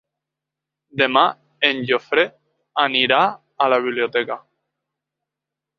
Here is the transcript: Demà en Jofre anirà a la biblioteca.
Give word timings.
Demà 1.01 1.23
en 1.69 1.83
Jofre 1.91 2.25
anirà 2.87 3.21
a 3.67 3.73
la 3.77 3.81
biblioteca. 3.87 4.41